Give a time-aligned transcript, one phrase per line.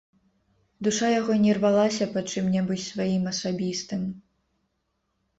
[0.85, 4.01] Душа яго не рвалася па чым-небудзь сваім, асабістым.